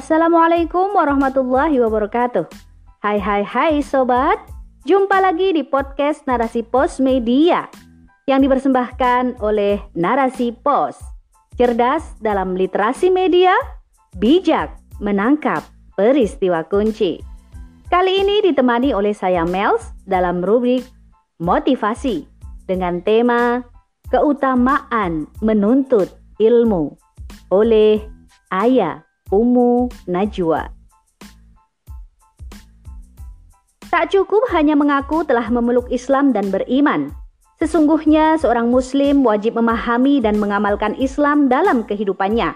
Assalamualaikum 0.00 0.96
warahmatullahi 0.96 1.76
wabarakatuh. 1.76 2.48
Hai 3.04 3.20
hai 3.20 3.44
hai 3.44 3.84
sobat, 3.84 4.40
jumpa 4.88 5.20
lagi 5.20 5.52
di 5.52 5.60
podcast 5.60 6.24
Narasi 6.24 6.64
Pos 6.64 7.04
Media 7.04 7.68
yang 8.24 8.40
dipersembahkan 8.40 9.44
oleh 9.44 9.76
Narasi 9.92 10.56
Pos. 10.56 10.96
Cerdas 11.52 12.16
dalam 12.16 12.56
literasi 12.56 13.12
media, 13.12 13.52
bijak 14.16 14.72
menangkap 15.04 15.68
peristiwa 16.00 16.64
kunci. 16.64 17.20
Kali 17.92 18.24
ini 18.24 18.40
ditemani 18.40 18.96
oleh 18.96 19.12
saya 19.12 19.44
Mels 19.44 19.92
dalam 20.08 20.40
rubrik 20.40 20.80
motivasi 21.44 22.24
dengan 22.64 23.04
tema 23.04 23.60
keutamaan 24.08 25.28
menuntut 25.44 26.08
ilmu 26.40 26.96
oleh 27.52 28.00
Ayah 28.48 29.09
Ummu 29.30 29.90
Najwa. 30.10 30.70
Tak 33.90 34.14
cukup 34.14 34.46
hanya 34.54 34.78
mengaku 34.78 35.26
telah 35.26 35.50
memeluk 35.50 35.90
Islam 35.90 36.30
dan 36.30 36.50
beriman. 36.54 37.10
Sesungguhnya 37.58 38.38
seorang 38.38 38.70
muslim 38.70 39.26
wajib 39.26 39.58
memahami 39.58 40.22
dan 40.22 40.38
mengamalkan 40.38 40.94
Islam 40.94 41.50
dalam 41.50 41.82
kehidupannya. 41.82 42.54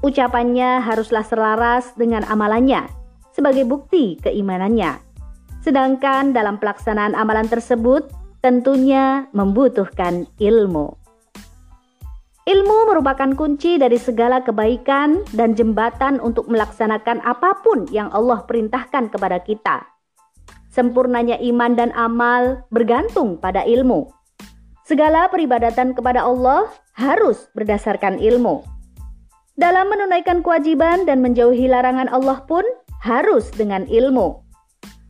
Ucapannya 0.00 0.80
haruslah 0.80 1.24
selaras 1.24 1.92
dengan 1.96 2.24
amalannya 2.24 2.88
sebagai 3.36 3.68
bukti 3.68 4.16
keimanannya. 4.24 4.96
Sedangkan 5.60 6.32
dalam 6.32 6.56
pelaksanaan 6.56 7.12
amalan 7.12 7.52
tersebut 7.52 8.08
tentunya 8.40 9.28
membutuhkan 9.36 10.24
ilmu. 10.40 11.05
Ilmu 12.46 12.86
merupakan 12.86 13.26
kunci 13.34 13.74
dari 13.74 13.98
segala 13.98 14.38
kebaikan 14.38 15.26
dan 15.34 15.58
jembatan 15.58 16.22
untuk 16.22 16.46
melaksanakan 16.46 17.18
apa 17.26 17.58
pun 17.66 17.90
yang 17.90 18.06
Allah 18.14 18.46
perintahkan 18.46 19.10
kepada 19.10 19.42
kita. 19.42 19.82
Sempurnanya 20.70 21.42
iman 21.42 21.74
dan 21.74 21.90
amal 21.98 22.62
bergantung 22.70 23.34
pada 23.42 23.66
ilmu. 23.66 24.06
Segala 24.86 25.26
peribadatan 25.26 25.90
kepada 25.90 26.22
Allah 26.22 26.70
harus 26.94 27.50
berdasarkan 27.58 28.22
ilmu. 28.22 28.62
Dalam 29.58 29.90
menunaikan 29.90 30.46
kewajiban 30.46 31.02
dan 31.02 31.26
menjauhi 31.26 31.66
larangan 31.66 32.06
Allah 32.14 32.46
pun 32.46 32.62
harus 33.02 33.50
dengan 33.58 33.90
ilmu. 33.90 34.38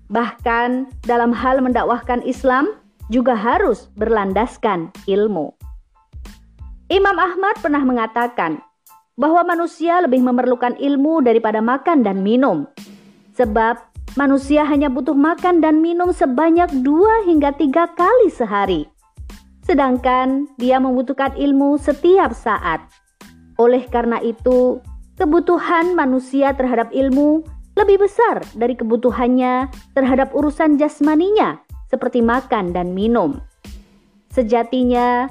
Bahkan 0.08 1.04
dalam 1.04 1.36
hal 1.36 1.60
mendakwahkan 1.60 2.24
Islam 2.24 2.80
juga 3.12 3.36
harus 3.36 3.92
berlandaskan 4.00 4.88
ilmu. 5.04 5.52
Imam 6.86 7.18
Ahmad 7.18 7.58
pernah 7.58 7.82
mengatakan 7.82 8.62
bahwa 9.18 9.42
manusia 9.42 9.98
lebih 9.98 10.22
memerlukan 10.22 10.78
ilmu 10.78 11.18
daripada 11.18 11.58
makan 11.58 12.06
dan 12.06 12.22
minum. 12.22 12.70
Sebab 13.34 13.74
manusia 14.14 14.62
hanya 14.62 14.86
butuh 14.86 15.18
makan 15.18 15.58
dan 15.58 15.82
minum 15.82 16.14
sebanyak 16.14 16.70
dua 16.86 17.26
hingga 17.26 17.50
tiga 17.58 17.90
kali 17.98 18.30
sehari. 18.30 18.86
Sedangkan 19.66 20.46
dia 20.62 20.78
membutuhkan 20.78 21.34
ilmu 21.34 21.74
setiap 21.74 22.30
saat. 22.30 22.86
Oleh 23.58 23.82
karena 23.90 24.22
itu, 24.22 24.78
kebutuhan 25.18 25.98
manusia 25.98 26.54
terhadap 26.54 26.94
ilmu 26.94 27.42
lebih 27.74 28.06
besar 28.06 28.46
dari 28.54 28.78
kebutuhannya 28.78 29.74
terhadap 29.90 30.30
urusan 30.38 30.78
jasmaninya 30.78 31.58
seperti 31.90 32.22
makan 32.22 32.70
dan 32.70 32.94
minum. 32.94 33.42
Sejatinya, 34.30 35.26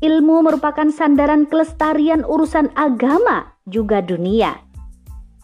ilmu 0.00 0.40
merupakan 0.44 0.88
sandaran 0.88 1.44
kelestarian 1.44 2.24
urusan 2.24 2.72
agama 2.72 3.52
juga 3.68 4.00
dunia. 4.00 4.56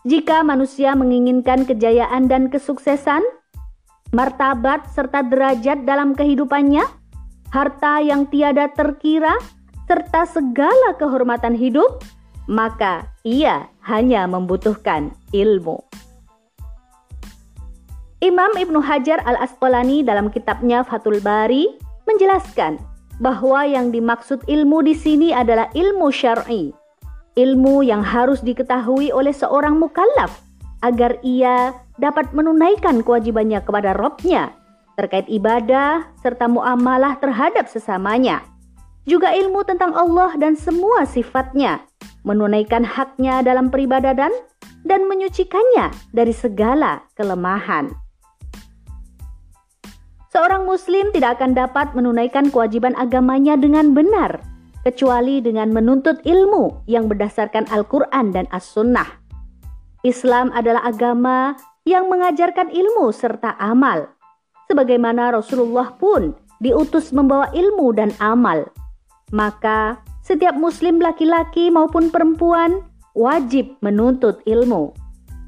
Jika 0.08 0.40
manusia 0.40 0.96
menginginkan 0.96 1.68
kejayaan 1.68 2.30
dan 2.30 2.48
kesuksesan, 2.48 3.20
martabat 4.16 4.88
serta 4.96 5.20
derajat 5.26 5.84
dalam 5.84 6.16
kehidupannya, 6.16 6.86
harta 7.52 8.00
yang 8.00 8.24
tiada 8.32 8.72
terkira, 8.72 9.36
serta 9.84 10.24
segala 10.24 10.96
kehormatan 10.96 11.52
hidup, 11.52 12.00
maka 12.48 13.10
ia 13.26 13.66
hanya 13.84 14.24
membutuhkan 14.30 15.10
ilmu. 15.34 15.82
Imam 18.24 18.56
Ibnu 18.56 18.80
Hajar 18.80 19.20
Al-Asqalani 19.26 20.00
dalam 20.00 20.32
kitabnya 20.32 20.80
Fathul 20.86 21.20
Bari 21.20 21.68
menjelaskan 22.08 22.95
bahwa 23.20 23.64
yang 23.64 23.92
dimaksud 23.92 24.44
ilmu 24.48 24.84
di 24.84 24.94
sini 24.96 25.28
adalah 25.32 25.72
ilmu 25.72 26.12
syar'i. 26.12 26.72
Ilmu 27.36 27.84
yang 27.84 28.00
harus 28.00 28.40
diketahui 28.40 29.12
oleh 29.12 29.32
seorang 29.32 29.76
mukallaf 29.76 30.40
agar 30.80 31.20
ia 31.20 31.76
dapat 32.00 32.32
menunaikan 32.32 33.04
kewajibannya 33.04 33.60
kepada 33.64 33.96
Robnya 33.96 34.52
terkait 34.96 35.28
ibadah 35.28 36.08
serta 36.24 36.48
muamalah 36.48 37.20
terhadap 37.20 37.68
sesamanya. 37.68 38.40
Juga 39.06 39.30
ilmu 39.36 39.62
tentang 39.62 39.94
Allah 39.94 40.34
dan 40.34 40.58
semua 40.58 41.06
sifatnya, 41.06 41.84
menunaikan 42.26 42.82
haknya 42.82 43.44
dalam 43.44 43.70
peribadadan 43.70 44.32
dan 44.82 45.06
menyucikannya 45.06 45.94
dari 46.10 46.34
segala 46.34 47.06
kelemahan. 47.14 48.05
Seorang 50.36 50.68
muslim 50.68 51.16
tidak 51.16 51.40
akan 51.40 51.56
dapat 51.56 51.96
menunaikan 51.96 52.52
kewajiban 52.52 52.92
agamanya 53.00 53.56
dengan 53.56 53.96
benar 53.96 54.44
kecuali 54.84 55.40
dengan 55.40 55.72
menuntut 55.72 56.20
ilmu 56.28 56.84
yang 56.84 57.08
berdasarkan 57.08 57.64
Al-Qur'an 57.72 58.36
dan 58.36 58.44
As-Sunnah. 58.52 59.16
Islam 60.04 60.52
adalah 60.52 60.84
agama 60.84 61.56
yang 61.88 62.12
mengajarkan 62.12 62.68
ilmu 62.68 63.16
serta 63.16 63.56
amal. 63.56 64.12
Sebagaimana 64.68 65.32
Rasulullah 65.32 65.96
pun 65.96 66.36
diutus 66.60 67.16
membawa 67.16 67.48
ilmu 67.56 67.96
dan 67.96 68.12
amal. 68.20 68.68
Maka 69.32 69.96
setiap 70.20 70.52
muslim 70.52 71.00
laki-laki 71.00 71.72
maupun 71.72 72.12
perempuan 72.12 72.84
wajib 73.16 73.72
menuntut 73.80 74.44
ilmu. 74.44 74.92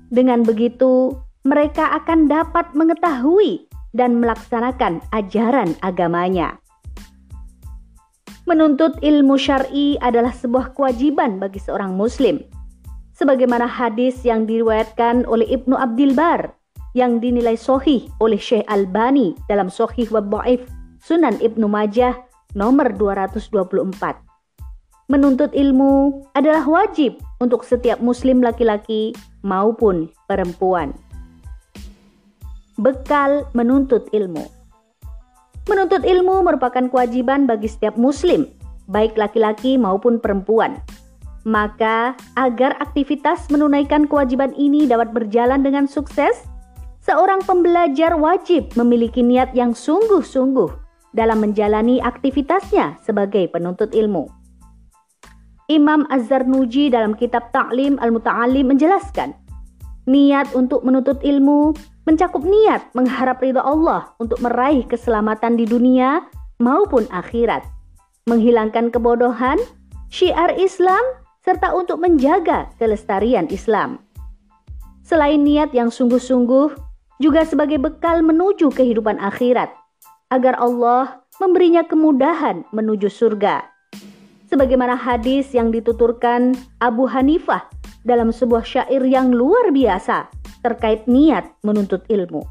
Dengan 0.09 0.41
begitu, 0.49 1.13
mereka 1.45 1.93
akan 1.93 2.25
dapat 2.25 2.73
mengetahui 2.73 3.68
dan 3.99 4.23
melaksanakan 4.23 5.03
ajaran 5.11 5.75
agamanya. 5.83 6.63
Menuntut 8.47 8.97
ilmu 9.03 9.37
syar'i 9.37 10.01
adalah 10.01 10.33
sebuah 10.33 10.73
kewajiban 10.73 11.37
bagi 11.37 11.61
seorang 11.61 11.93
muslim. 11.93 12.41
Sebagaimana 13.19 13.67
hadis 13.67 14.23
yang 14.23 14.47
diriwayatkan 14.47 15.27
oleh 15.27 15.45
Ibnu 15.51 15.75
Abdul 15.75 16.15
Bar 16.15 16.55
yang 16.97 17.21
dinilai 17.21 17.59
sohih 17.59 18.09
oleh 18.23 18.41
Syekh 18.41 18.65
Albani 18.71 19.37
dalam 19.51 19.69
Sohih 19.69 20.09
wa 20.15 20.23
Ba'if 20.23 20.65
Sunan 21.03 21.37
Ibnu 21.43 21.69
Majah 21.69 22.17
nomor 22.57 22.95
224. 22.97 24.25
Menuntut 25.13 25.53
ilmu 25.53 26.25
adalah 26.33 26.65
wajib 26.65 27.21
untuk 27.41 27.65
setiap 27.65 28.01
muslim 28.01 28.41
laki-laki 28.41 29.13
maupun 29.45 30.09
perempuan 30.25 30.97
bekal 32.79 33.45
menuntut 33.53 34.07
ilmu. 34.15 34.47
Menuntut 35.69 36.07
ilmu 36.07 36.47
merupakan 36.47 36.89
kewajiban 36.89 37.45
bagi 37.45 37.69
setiap 37.69 37.99
muslim, 38.01 38.49
baik 38.89 39.19
laki-laki 39.19 39.77
maupun 39.77 40.17
perempuan. 40.17 40.81
Maka, 41.45 42.17
agar 42.41 42.79
aktivitas 42.81 43.53
menunaikan 43.53 44.09
kewajiban 44.09 44.57
ini 44.57 44.89
dapat 44.89 45.13
berjalan 45.13 45.61
dengan 45.61 45.85
sukses, 45.85 46.47
seorang 47.05 47.45
pembelajar 47.45 48.17
wajib 48.17 48.73
memiliki 48.81 49.21
niat 49.21 49.53
yang 49.53 49.77
sungguh-sungguh 49.77 50.73
dalam 51.13 51.45
menjalani 51.45 52.01
aktivitasnya 52.01 52.97
sebagai 53.05 53.49
penuntut 53.53 53.93
ilmu. 53.93 54.29
Imam 55.69 56.09
Az-Zarnuji 56.09 56.89
dalam 56.89 57.13
kitab 57.13 57.53
Ta'lim 57.53 58.01
Al-Muta'alim 58.01 58.73
menjelaskan, 58.73 59.37
niat 60.09 60.49
untuk 60.57 60.81
menuntut 60.81 61.21
ilmu 61.21 61.77
mencakup 62.09 62.41
niat 62.41 62.89
mengharap 62.97 63.45
ridha 63.45 63.61
Allah 63.61 64.17
untuk 64.17 64.41
meraih 64.41 64.81
keselamatan 64.89 65.61
di 65.61 65.69
dunia 65.69 66.25
maupun 66.57 67.05
akhirat, 67.13 67.61
menghilangkan 68.25 68.89
kebodohan, 68.89 69.61
syiar 70.09 70.57
Islam, 70.57 71.05
serta 71.45 71.77
untuk 71.77 72.01
menjaga 72.01 72.73
kelestarian 72.81 73.45
Islam. 73.53 74.01
Selain 75.05 75.37
niat 75.37 75.77
yang 75.77 75.93
sungguh-sungguh, 75.93 76.81
juga 77.21 77.45
sebagai 77.45 77.77
bekal 77.77 78.25
menuju 78.25 78.73
kehidupan 78.73 79.21
akhirat, 79.21 79.69
agar 80.33 80.57
Allah 80.57 81.21
memberinya 81.37 81.85
kemudahan 81.85 82.65
menuju 82.73 83.13
surga. 83.13 83.69
Sebagaimana 84.49 84.97
hadis 84.97 85.53
yang 85.53 85.69
dituturkan 85.69 86.57
Abu 86.81 87.05
Hanifah 87.05 87.69
dalam 88.01 88.33
sebuah 88.33 88.65
syair 88.65 89.05
yang 89.05 89.29
luar 89.29 89.69
biasa 89.69 90.38
terkait 90.65 91.07
niat 91.07 91.47
menuntut 91.63 92.05
ilmu. 92.11 92.43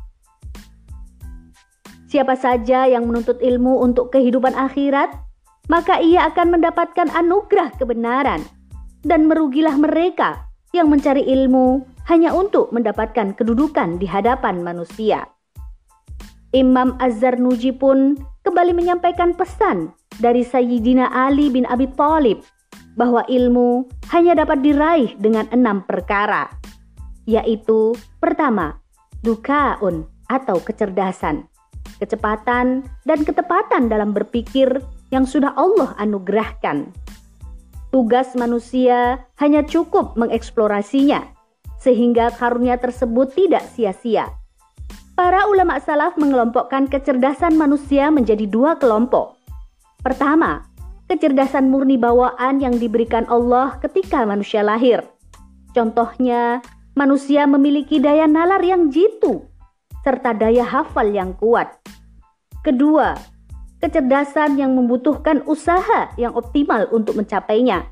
Siapa 2.08 2.40
saja 2.40 2.88
yang 2.88 3.04
menuntut 3.04 3.44
ilmu 3.44 3.84
untuk 3.84 4.16
kehidupan 4.16 4.56
akhirat, 4.56 5.12
maka 5.68 6.00
ia 6.00 6.24
akan 6.32 6.56
mendapatkan 6.56 7.12
anugerah 7.12 7.76
kebenaran, 7.76 8.40
dan 9.04 9.28
merugilah 9.28 9.76
mereka 9.76 10.48
yang 10.72 10.88
mencari 10.88 11.24
ilmu 11.28 11.84
hanya 12.08 12.32
untuk 12.32 12.72
mendapatkan 12.72 13.36
kedudukan 13.36 14.00
di 14.00 14.08
hadapan 14.08 14.64
manusia. 14.64 15.28
Imam 16.56 16.96
Az-Zarnuji 17.04 17.76
pun 17.76 18.16
kembali 18.48 18.72
menyampaikan 18.72 19.36
pesan 19.36 19.92
dari 20.24 20.48
Sayyidina 20.48 21.12
Ali 21.12 21.52
bin 21.52 21.68
Abi 21.68 21.92
Thalib 21.92 22.40
bahwa 22.96 23.22
ilmu 23.28 23.86
hanya 24.10 24.34
dapat 24.40 24.64
diraih 24.64 25.14
dengan 25.20 25.46
enam 25.52 25.84
perkara, 25.84 26.50
yaitu 27.28 27.94
pertama, 28.24 28.80
dukaun 29.22 30.08
atau 30.32 30.58
kecerdasan, 30.64 31.46
kecepatan 32.00 32.88
dan 33.04 33.20
ketepatan 33.28 33.92
dalam 33.92 34.16
berpikir 34.16 34.80
yang 35.12 35.28
sudah 35.28 35.52
Allah 35.60 35.94
anugerahkan. 36.00 36.90
Tugas 37.92 38.36
manusia 38.36 39.28
hanya 39.40 39.64
cukup 39.64 40.16
mengeksplorasinya, 40.16 41.24
sehingga 41.80 42.32
karunia 42.36 42.80
tersebut 42.80 43.32
tidak 43.36 43.64
sia-sia. 43.76 44.28
Para 45.18 45.50
ulama 45.50 45.82
salaf 45.82 46.14
mengelompokkan 46.20 46.86
kecerdasan 46.88 47.58
manusia 47.58 48.14
menjadi 48.14 48.46
dua 48.46 48.78
kelompok. 48.78 49.40
Pertama, 50.04 50.68
kecerdasan 51.10 51.74
murni 51.74 51.98
bawaan 51.98 52.62
yang 52.62 52.78
diberikan 52.78 53.26
Allah 53.32 53.82
ketika 53.82 54.28
manusia 54.28 54.62
lahir. 54.62 55.02
Contohnya, 55.74 56.62
manusia 56.98 57.46
memiliki 57.46 58.02
daya 58.02 58.26
nalar 58.26 58.66
yang 58.66 58.90
jitu 58.90 59.46
serta 60.02 60.34
daya 60.34 60.66
hafal 60.66 61.14
yang 61.14 61.38
kuat. 61.38 61.78
Kedua, 62.66 63.14
kecerdasan 63.78 64.58
yang 64.58 64.74
membutuhkan 64.74 65.46
usaha 65.46 66.10
yang 66.18 66.34
optimal 66.34 66.90
untuk 66.90 67.14
mencapainya. 67.14 67.86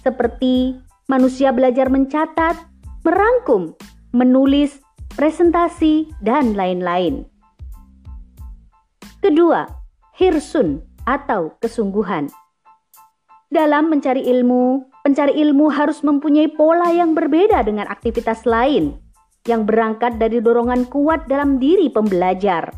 Seperti 0.00 0.80
manusia 1.10 1.52
belajar 1.52 1.92
mencatat, 1.92 2.56
merangkum, 3.04 3.76
menulis, 4.16 4.80
presentasi, 5.12 6.08
dan 6.24 6.56
lain-lain. 6.56 7.28
Kedua, 9.20 9.66
hirsun 10.16 10.80
atau 11.04 11.58
kesungguhan. 11.58 12.30
Dalam 13.50 13.90
mencari 13.90 14.24
ilmu, 14.30 14.86
pencari 15.08 15.40
ilmu 15.40 15.72
harus 15.72 16.04
mempunyai 16.04 16.52
pola 16.52 16.92
yang 16.92 17.16
berbeda 17.16 17.64
dengan 17.64 17.88
aktivitas 17.88 18.44
lain 18.44 18.92
yang 19.48 19.64
berangkat 19.64 20.20
dari 20.20 20.36
dorongan 20.36 20.84
kuat 20.92 21.24
dalam 21.32 21.56
diri 21.56 21.88
pembelajar. 21.88 22.68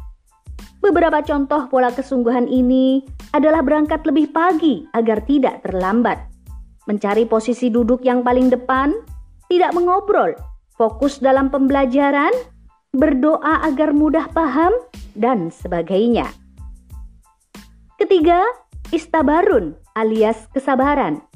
Beberapa 0.78 1.26
contoh 1.26 1.66
pola 1.66 1.90
kesungguhan 1.90 2.46
ini 2.46 3.02
adalah 3.34 3.66
berangkat 3.66 4.06
lebih 4.06 4.30
pagi 4.30 4.86
agar 4.94 5.26
tidak 5.26 5.66
terlambat, 5.66 6.22
mencari 6.86 7.26
posisi 7.26 7.66
duduk 7.66 8.06
yang 8.06 8.22
paling 8.22 8.46
depan, 8.46 8.94
tidak 9.50 9.74
mengobrol, 9.74 10.30
fokus 10.78 11.18
dalam 11.18 11.50
pembelajaran, 11.50 12.30
berdoa 12.94 13.66
agar 13.66 13.90
mudah 13.90 14.30
paham, 14.30 14.70
dan 15.18 15.50
sebagainya. 15.50 16.30
Ketiga, 17.98 18.46
istabarun 18.94 19.74
alias 19.98 20.46
kesabaran. 20.54 21.29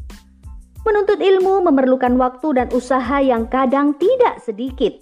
Menuntut 0.84 1.16
ilmu 1.16 1.64
memerlukan 1.64 2.12
waktu 2.20 2.60
dan 2.60 2.68
usaha 2.76 3.16
yang 3.24 3.48
kadang 3.48 3.96
tidak 3.96 4.40
sedikit. 4.44 5.00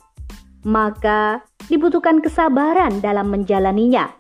Maka 0.62 1.42
dibutuhkan 1.66 2.22
kesabaran 2.22 3.02
dalam 3.02 3.34
menjalaninya. 3.34 4.14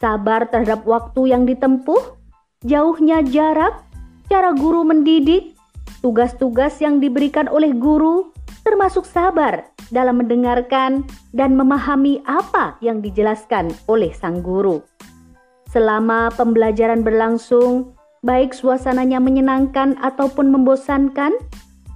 Sabar 0.00 0.48
terhadap 0.48 0.88
waktu 0.88 1.36
yang 1.36 1.44
ditempuh, 1.44 2.16
jauhnya 2.64 3.20
jarak, 3.24 3.84
cara 4.28 4.56
guru 4.56 4.88
mendidik, 4.88 5.56
tugas-tugas 6.00 6.80
yang 6.80 7.00
diberikan 7.00 7.48
oleh 7.48 7.76
guru, 7.76 8.32
termasuk 8.64 9.04
sabar 9.04 9.68
dalam 9.92 10.20
mendengarkan 10.20 11.04
dan 11.32 11.56
memahami 11.56 12.24
apa 12.24 12.76
yang 12.80 13.00
dijelaskan 13.00 13.72
oleh 13.88 14.12
sang 14.12 14.40
guru. 14.40 14.80
Selama 15.72 16.32
pembelajaran 16.32 17.04
berlangsung, 17.04 17.95
baik 18.26 18.50
suasananya 18.50 19.22
menyenangkan 19.22 19.94
ataupun 20.02 20.50
membosankan, 20.50 21.38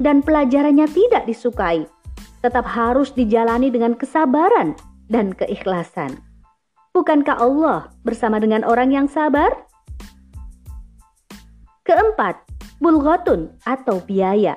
dan 0.01 0.23
pelajarannya 0.25 0.89
tidak 0.89 1.29
disukai, 1.29 1.85
tetap 2.41 2.65
harus 2.65 3.13
dijalani 3.13 3.69
dengan 3.69 3.93
kesabaran 3.99 4.73
dan 5.13 5.35
keikhlasan. 5.37 6.23
Bukankah 6.97 7.37
Allah 7.37 7.93
bersama 8.07 8.41
dengan 8.41 8.65
orang 8.65 8.95
yang 8.95 9.07
sabar? 9.11 9.51
Keempat, 11.85 12.41
bulghatun 12.81 13.53
atau 13.69 14.01
biaya. 14.07 14.57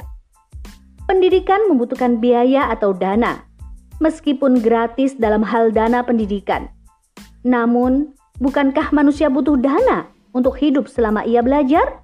Pendidikan 1.09 1.59
membutuhkan 1.67 2.23
biaya 2.23 2.71
atau 2.71 2.95
dana, 2.95 3.43
meskipun 3.99 4.63
gratis 4.63 5.19
dalam 5.19 5.43
hal 5.43 5.75
dana 5.75 5.99
pendidikan. 5.99 6.71
Namun, 7.43 8.15
bukankah 8.39 8.95
manusia 8.95 9.27
butuh 9.27 9.59
dana 9.59 10.12
untuk 10.33 10.59
hidup 10.59 10.89
selama 10.89 11.23
ia 11.23 11.39
belajar? 11.39 12.03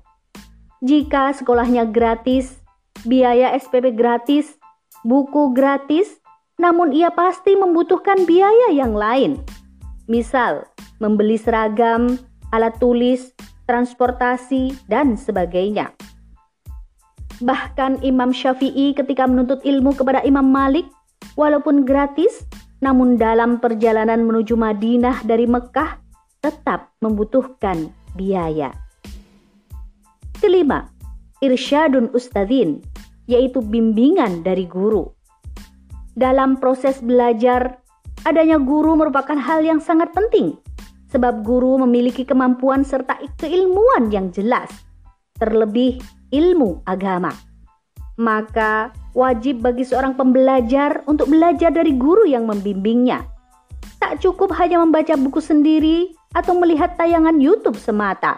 Jika 0.79 1.35
sekolahnya 1.35 1.89
gratis, 1.91 2.55
biaya 3.03 3.51
SPP 3.57 3.91
gratis, 3.97 4.55
buku 5.03 5.51
gratis, 5.51 6.07
namun 6.55 6.95
ia 6.95 7.11
pasti 7.11 7.57
membutuhkan 7.59 8.23
biaya 8.23 8.71
yang 8.71 8.95
lain. 8.95 9.43
Misal, 10.07 10.63
membeli 11.03 11.35
seragam, 11.35 12.15
alat 12.55 12.79
tulis, 12.79 13.35
transportasi, 13.67 14.73
dan 14.87 15.19
sebagainya. 15.19 15.91
Bahkan 17.39 18.03
Imam 18.03 18.35
Syafi'i 18.35 18.91
ketika 18.95 19.23
menuntut 19.23 19.63
ilmu 19.63 19.95
kepada 19.95 20.19
Imam 20.27 20.43
Malik, 20.43 20.87
walaupun 21.39 21.87
gratis, 21.87 22.43
namun 22.83 23.15
dalam 23.15 23.63
perjalanan 23.63 24.23
menuju 24.23 24.55
Madinah 24.59 25.23
dari 25.23 25.47
Mekah 25.47 25.99
tetap 26.39 26.95
membutuhkan 27.03 27.91
biaya. 28.17 28.73
Kelima, 30.39 30.87
irsyadun 31.43 32.09
ustadzin, 32.15 32.79
yaitu 33.27 33.59
bimbingan 33.59 34.41
dari 34.41 34.63
guru. 34.63 35.11
Dalam 36.15 36.59
proses 36.59 36.99
belajar, 37.03 37.79
adanya 38.23 38.59
guru 38.59 38.95
merupakan 38.95 39.35
hal 39.35 39.63
yang 39.63 39.79
sangat 39.79 40.11
penting, 40.11 40.55
sebab 41.11 41.43
guru 41.43 41.79
memiliki 41.83 42.27
kemampuan 42.27 42.83
serta 42.83 43.19
keilmuan 43.39 44.11
yang 44.11 44.31
jelas, 44.31 44.71
terlebih 45.39 45.99
ilmu 46.31 46.83
agama. 46.87 47.31
Maka 48.19 48.91
wajib 49.15 49.63
bagi 49.63 49.87
seorang 49.87 50.19
pembelajar 50.19 51.07
untuk 51.07 51.31
belajar 51.31 51.71
dari 51.71 51.95
guru 51.95 52.27
yang 52.27 52.43
membimbingnya. 52.43 53.23
Tak 53.99 54.19
cukup 54.19 54.51
hanya 54.59 54.83
membaca 54.83 55.15
buku 55.15 55.39
sendiri 55.39 56.18
atau 56.33 56.53
melihat 56.57 56.93
tayangan 56.99 57.41
YouTube 57.41 57.77
semata. 57.77 58.37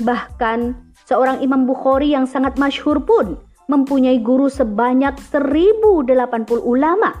Bahkan 0.00 0.74
seorang 1.04 1.44
Imam 1.44 1.68
Bukhari 1.68 2.16
yang 2.16 2.24
sangat 2.24 2.56
masyhur 2.56 3.02
pun 3.04 3.36
mempunyai 3.70 4.18
guru 4.18 4.50
sebanyak 4.50 5.14
1080 5.30 6.10
ulama, 6.58 7.14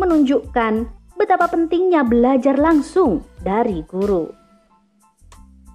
menunjukkan 0.00 0.88
betapa 1.14 1.46
pentingnya 1.46 2.02
belajar 2.02 2.58
langsung 2.58 3.22
dari 3.44 3.86
guru. 3.86 4.26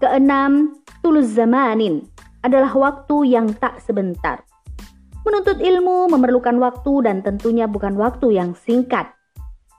Keenam, 0.03 0.77
tulus 0.99 1.31
zamanin 1.31 2.03
adalah 2.43 2.69
waktu 2.75 3.33
yang 3.33 3.49
tak 3.55 3.79
sebentar. 3.81 4.43
Menuntut 5.23 5.59
ilmu 5.59 6.07
memerlukan 6.11 6.55
waktu 6.59 7.03
dan 7.03 7.19
tentunya 7.19 7.67
bukan 7.67 7.99
waktu 7.99 8.35
yang 8.35 8.55
singkat. 8.55 9.11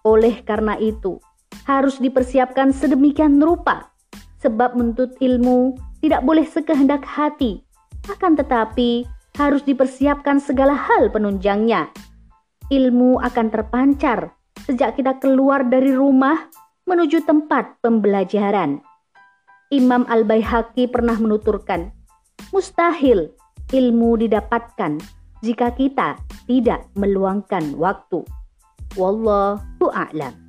Oleh 0.04 0.44
karena 0.44 0.76
itu, 0.80 1.20
harus 1.68 2.00
dipersiapkan 2.00 2.72
sedemikian 2.72 3.36
rupa, 3.44 3.92
sebab 4.40 4.72
menuntut 4.72 5.12
ilmu 5.20 5.76
tidak 6.00 6.24
boleh 6.24 6.48
sekehendak 6.48 7.04
hati, 7.04 7.60
akan 8.08 8.40
tetapi 8.40 9.04
harus 9.36 9.60
dipersiapkan 9.68 10.40
segala 10.40 10.72
hal 10.72 11.12
penunjangnya. 11.12 11.92
Ilmu 12.72 13.20
akan 13.20 13.46
terpancar 13.52 14.32
sejak 14.64 14.96
kita 14.96 15.20
keluar 15.20 15.68
dari 15.68 15.92
rumah 15.92 16.48
menuju 16.88 17.28
tempat 17.28 17.76
pembelajaran. 17.84 18.80
Imam 19.68 20.08
Al-Baihaqi 20.08 20.88
pernah 20.88 21.20
menuturkan, 21.20 21.92
mustahil 22.48 23.28
ilmu 23.68 24.16
didapatkan 24.16 24.96
jika 25.44 25.76
kita 25.76 26.16
tidak 26.48 26.88
meluangkan 26.96 27.76
waktu. 27.76 28.24
Wallahu 28.96 29.92
a'lam. 29.92 30.47